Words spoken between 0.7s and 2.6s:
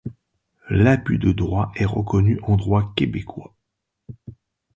L'abus de droit est reconnu en